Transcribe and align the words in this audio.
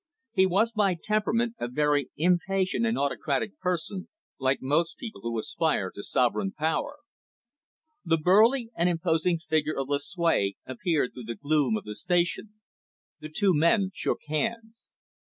He 0.33 0.47
was, 0.47 0.71
by 0.71 0.95
temperament, 0.95 1.53
a 1.59 1.67
very 1.67 2.09
impatient 2.17 2.87
and 2.87 2.97
autocratic 2.97 3.59
person, 3.59 4.07
like 4.39 4.57
most 4.59 4.97
people 4.97 5.21
who 5.21 5.37
aspire 5.37 5.91
to 5.93 6.01
sovereign 6.01 6.53
power. 6.53 6.95
The 8.03 8.17
burly 8.17 8.71
and 8.75 8.89
imposing 8.89 9.37
figure 9.37 9.77
of 9.77 9.89
Lucue 9.89 10.53
appeared 10.65 11.13
through 11.13 11.25
the 11.25 11.35
gloom 11.39 11.77
of 11.77 11.83
the 11.83 11.93
station. 11.93 12.55
The 13.19 13.29
two 13.29 13.53
men 13.53 13.91
shook 13.93 14.21
hands. 14.27 14.95